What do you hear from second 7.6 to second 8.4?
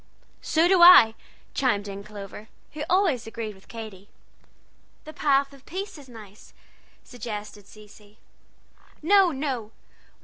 Cecy.